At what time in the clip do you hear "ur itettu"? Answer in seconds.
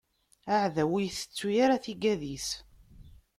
0.97-1.49